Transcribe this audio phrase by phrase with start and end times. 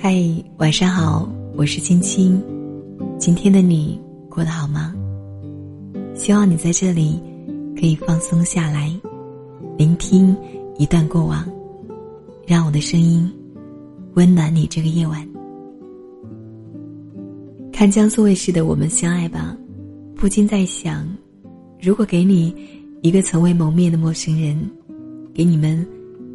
[0.00, 0.14] 嗨，
[0.58, 2.40] 晚上好，我是青青。
[3.18, 4.94] 今天的你过得好吗？
[6.14, 7.20] 希望你在这里
[7.74, 8.92] 可以放松下来，
[9.76, 10.36] 聆听
[10.78, 11.44] 一段过往，
[12.46, 13.28] 让我的声音
[14.14, 15.28] 温暖你这个夜晚。
[17.72, 19.58] 看江苏卫视的《我们相爱吧》，
[20.20, 21.08] 不禁在想，
[21.82, 22.54] 如果给你
[23.02, 24.70] 一个从未谋面的陌生人，
[25.34, 25.84] 给你们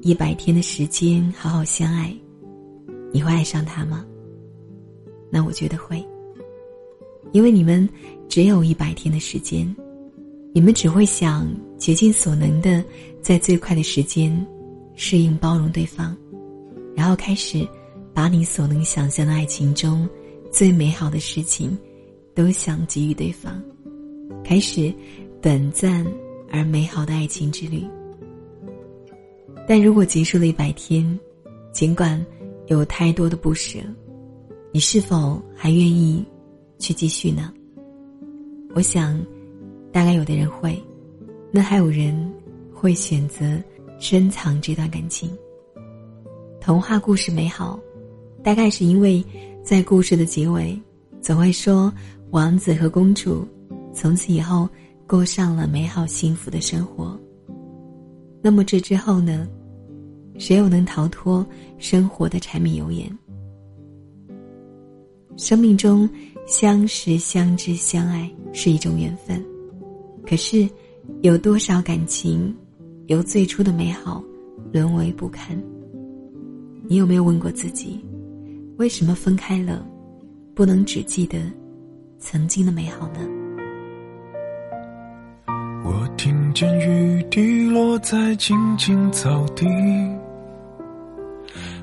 [0.00, 2.14] 一百天的时间好好相爱。
[3.12, 4.04] 你会爱上他吗？
[5.30, 6.02] 那我觉得会，
[7.32, 7.86] 因为你们
[8.28, 9.76] 只有一百天的时间，
[10.54, 12.82] 你们只会想竭尽所能的
[13.20, 14.46] 在最快的时间
[14.94, 16.16] 适应包容对方，
[16.96, 17.66] 然后开始
[18.14, 20.08] 把你所能想象的爱情中
[20.50, 21.76] 最美好的事情
[22.34, 23.62] 都想给予对方，
[24.42, 24.92] 开始
[25.42, 26.06] 短暂
[26.50, 27.84] 而美好的爱情之旅。
[29.68, 31.18] 但如果结束了一百天，
[31.72, 32.24] 尽管。
[32.68, 33.78] 有太多的不舍，
[34.72, 36.24] 你是否还愿意
[36.78, 37.52] 去继续呢？
[38.74, 39.18] 我想，
[39.90, 40.78] 大概有的人会，
[41.50, 42.30] 那还有人
[42.72, 43.58] 会选择
[43.98, 45.30] 深藏这段感情。
[46.60, 47.80] 童话故事美好，
[48.44, 49.24] 大概是因为
[49.62, 50.78] 在故事的结尾，
[51.22, 51.90] 总会说
[52.30, 53.48] 王子和公主
[53.94, 54.68] 从此以后
[55.06, 57.18] 过上了美好幸福的生活。
[58.42, 59.48] 那么这之后呢？
[60.38, 61.44] 谁又能逃脱
[61.78, 63.10] 生活的柴米油盐？
[65.36, 66.08] 生命中
[66.46, 69.44] 相识、相知、相爱是一种缘分，
[70.26, 70.68] 可是
[71.20, 72.54] 有多少感情
[73.06, 74.22] 由最初的美好
[74.72, 75.60] 沦为不堪？
[76.88, 78.04] 你有没有问过自己，
[78.78, 79.86] 为什么分开了，
[80.54, 81.38] 不能只记得
[82.18, 83.20] 曾经的美好呢？
[85.84, 89.64] 我听见雨滴落在青青草地。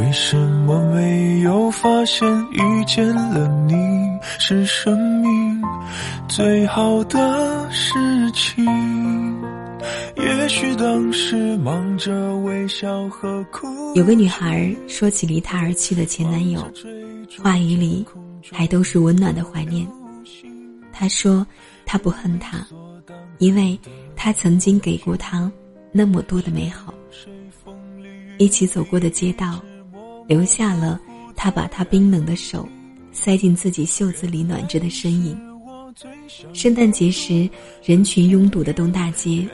[0.00, 0.34] 为什
[0.66, 3.74] 么没有发现遇见了你
[4.38, 5.62] 是生命
[6.26, 7.98] 最好的事
[8.32, 8.64] 情？
[10.16, 13.68] 也许当时忙着微笑和哭。
[13.94, 16.66] 有个女孩说起离她而去的前男友，
[17.38, 18.04] 话语里
[18.50, 19.86] 还都是温暖的怀念。
[20.92, 21.46] 她说
[21.84, 22.66] 她不恨他，
[23.36, 23.78] 因为
[24.16, 25.50] 他曾经给过她
[25.92, 26.94] 那么多的美好，
[28.38, 29.60] 一起走过的街道。
[30.30, 31.00] 留下了
[31.34, 32.68] 他把他冰冷的手
[33.10, 35.36] 塞进自己袖子里暖着的身影。
[36.52, 37.50] 圣诞节时
[37.82, 39.44] 人群拥堵的东大街，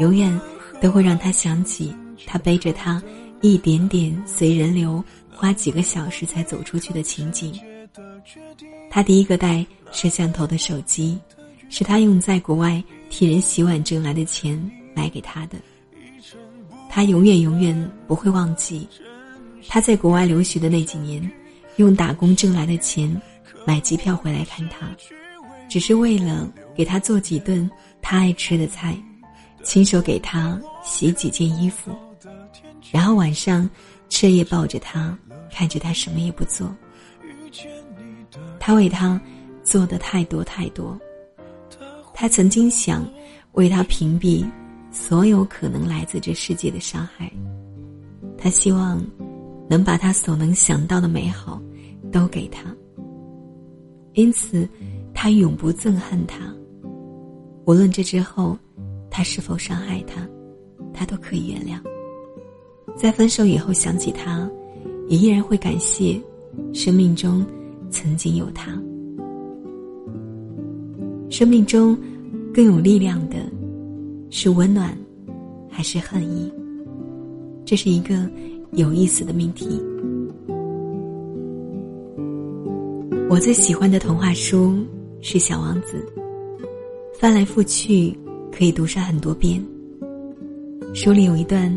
[0.00, 0.40] 永远
[0.80, 1.94] 都会让他想起
[2.26, 3.00] 他背着他
[3.40, 7.54] 一点点随人流花几个小时才走出去的情景。
[8.90, 11.16] 他第一个带摄像头的手机，
[11.68, 14.60] 是他用在国外替人洗碗挣来的钱
[14.92, 15.56] 买给他的。
[16.88, 18.88] 他永远永远不会忘记。
[19.68, 21.30] 他在国外留学的那几年，
[21.76, 23.20] 用打工挣来的钱
[23.66, 24.88] 买机票回来看他，
[25.68, 27.70] 只是为了给他做几顿
[28.02, 28.96] 他爱吃的菜，
[29.62, 31.92] 亲手给他洗几件衣服，
[32.90, 33.68] 然后晚上
[34.08, 35.16] 彻夜抱着他，
[35.52, 36.74] 看着他什么也不做。
[38.58, 39.20] 他为他
[39.62, 40.98] 做的太多太多，
[42.12, 43.08] 他曾经想
[43.52, 44.44] 为他屏蔽
[44.90, 47.30] 所有可能来自这世界的伤害，
[48.36, 49.00] 他希望。
[49.70, 51.62] 能把他所能想到的美好，
[52.10, 52.74] 都给他。
[54.14, 54.68] 因此，
[55.14, 56.52] 他永不憎恨他。
[57.66, 58.58] 无论这之后，
[59.08, 60.28] 他是否伤害他，
[60.92, 61.78] 他都可以原谅。
[62.96, 64.50] 在分手以后想起他，
[65.08, 66.20] 也依然会感谢
[66.74, 67.46] 生命中
[67.90, 68.72] 曾经有他。
[71.30, 71.96] 生命中
[72.52, 73.36] 更有力量的，
[74.30, 74.98] 是温暖，
[75.70, 76.52] 还是恨意？
[77.64, 78.28] 这是一个。
[78.72, 79.80] 有意思的命题。
[83.28, 84.78] 我最喜欢的童话书
[85.20, 86.04] 是《小王子》，
[87.18, 88.16] 翻来覆去
[88.52, 89.64] 可以读上很多遍。
[90.94, 91.76] 书里有一段，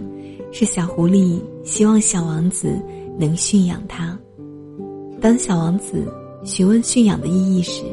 [0.52, 2.80] 是小狐狸希望小王子
[3.20, 4.18] 能驯养它。
[5.22, 6.06] 当小王子
[6.44, 7.84] 询问驯养的意义时，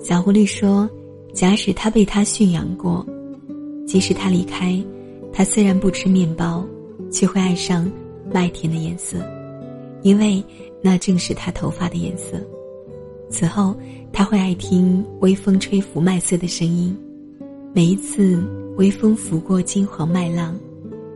[0.00, 0.88] 小狐狸说
[1.34, 3.06] ：“假使他被他驯养过，
[3.86, 4.82] 即使他离开，
[5.32, 6.64] 他虽然不吃面包。”
[7.10, 7.90] 却会爱上
[8.32, 9.18] 麦田的颜色，
[10.02, 10.42] 因为
[10.82, 12.40] 那正是他头发的颜色。
[13.28, 13.76] 此后，
[14.12, 16.96] 他会爱听微风吹拂麦穗的声音，
[17.72, 18.42] 每一次
[18.76, 20.58] 微风拂过金黄麦浪，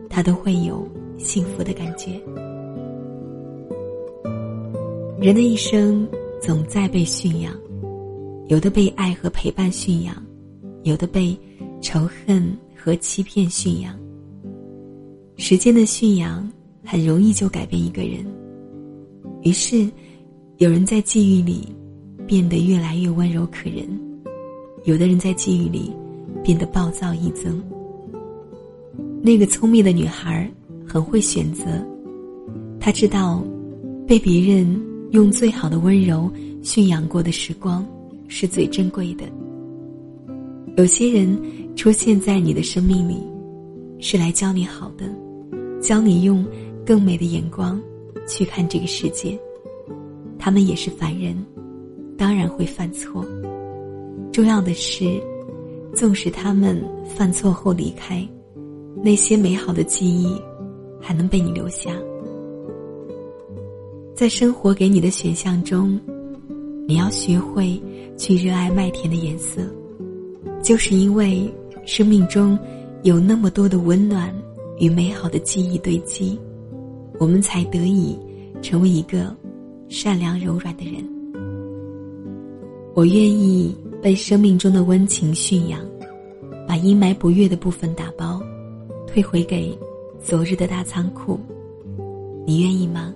[0.09, 0.87] 他都会有
[1.17, 2.11] 幸福的感觉。
[5.19, 6.07] 人的一生
[6.41, 7.53] 总在被驯养，
[8.47, 10.15] 有的被爱和陪伴驯养，
[10.83, 11.37] 有的被
[11.81, 13.97] 仇恨和欺骗驯养。
[15.37, 16.49] 时间的驯养
[16.83, 18.25] 很容易就改变一个人，
[19.43, 19.89] 于是，
[20.57, 21.67] 有人在际遇里。
[22.27, 23.87] 变得越来越温柔可人，
[24.85, 25.95] 有的人在际遇里
[26.43, 27.61] 变得暴躁易增。
[29.21, 30.51] 那个聪明的女孩
[30.87, 31.65] 很会选择，
[32.79, 33.45] 她知道
[34.07, 34.67] 被别人
[35.11, 36.27] 用最好的温柔
[36.63, 37.85] 驯养过的时光
[38.27, 39.23] 是最珍贵的。
[40.77, 41.39] 有些人
[41.75, 43.17] 出现在你的生命里，
[43.99, 45.05] 是来教你好的，
[45.85, 46.43] 教你用
[46.83, 47.79] 更美的眼光
[48.27, 49.39] 去看这个世界。
[50.39, 51.37] 他们也是凡人。
[52.17, 53.25] 当然会犯错，
[54.31, 55.21] 重要的是，
[55.93, 58.25] 纵使他们犯错后离开，
[59.03, 60.33] 那些美好的记忆
[61.01, 61.91] 还能被你留下。
[64.15, 65.99] 在生活给你的选项中，
[66.87, 67.77] 你要学会
[68.17, 69.61] 去热爱麦田的颜色，
[70.63, 71.53] 就是因为
[71.85, 72.57] 生命中
[73.03, 74.33] 有那么多的温暖
[74.77, 76.39] 与美好的记忆堆积，
[77.19, 78.17] 我们才得以
[78.61, 79.35] 成为一个
[79.89, 81.03] 善良柔软的人。
[82.93, 85.79] 我愿意被生命中的温情驯养，
[86.67, 88.41] 把阴霾不悦的部分打包，
[89.07, 89.77] 退回给
[90.21, 91.39] 昨日的大仓库。
[92.45, 93.13] 你愿意吗？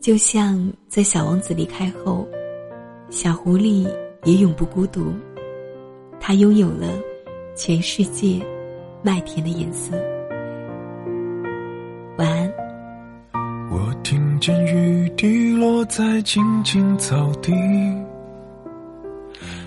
[0.00, 2.26] 就像在小王子离开后，
[3.10, 3.86] 小狐狸
[4.24, 5.12] 也永不孤独，
[6.18, 6.98] 它拥有了
[7.54, 8.40] 全世界
[9.02, 9.96] 麦田的颜色。
[12.16, 12.52] 晚安。
[13.70, 17.52] 我听见雨滴落在青青草地。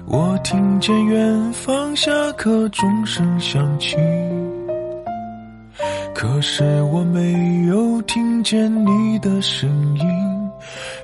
[0.06, 3.96] 我听见远方下课钟声响起，
[6.14, 10.06] 可是我没有听见你的声音，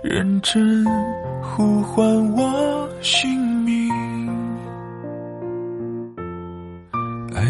[0.03, 0.83] 认真
[1.41, 3.56] 呼唤我姓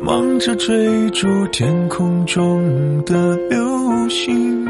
[0.00, 4.64] 忙着追逐天空中的流星，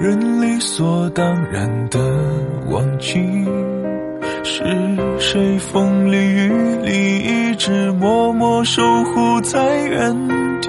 [0.00, 1.98] 人理所当然的
[2.70, 3.18] 忘记。
[4.44, 4.62] 是
[5.18, 6.50] 谁风里雨
[6.82, 10.28] 里一直默默守护在原
[10.60, 10.68] 地？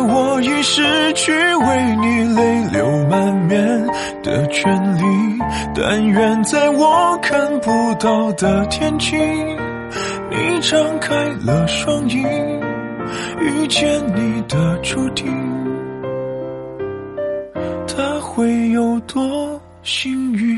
[0.41, 3.87] 已失去为你泪流满面
[4.23, 5.03] 的权利。
[5.73, 9.15] 但愿在我看不到的天际，
[10.29, 12.23] 你张开了双翼，
[13.39, 15.31] 遇见你的注定，
[17.87, 20.57] 他会有多幸运？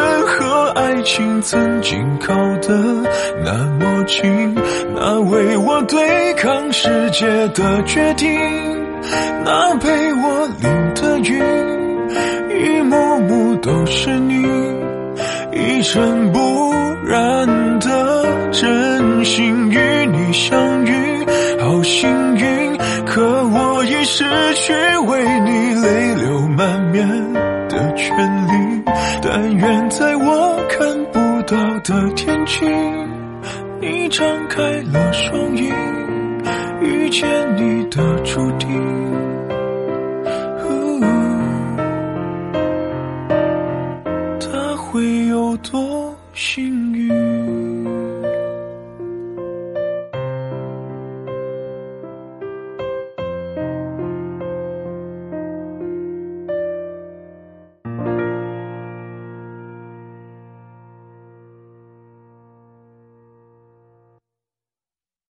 [1.01, 3.01] 爱情曾经靠得
[3.43, 4.55] 那么近，
[4.93, 8.29] 那为我对抗世界的决定，
[9.43, 11.41] 那陪我淋的雨，
[12.53, 14.45] 一幕幕都是你，
[15.51, 16.71] 一尘不
[17.03, 21.25] 染的真心与你相遇，
[21.59, 22.77] 好幸运。
[23.07, 24.71] 可我已失去
[25.07, 27.33] 为你泪流满面
[27.67, 28.15] 的权
[28.47, 28.83] 利。
[29.23, 29.89] 但愿
[31.91, 32.65] 的天气，
[33.81, 34.61] 你张开
[34.93, 35.69] 了双翼，
[36.79, 38.69] 遇见你的注定。
[44.39, 47.60] 他会有多幸运？